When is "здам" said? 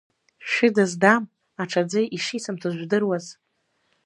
0.91-1.23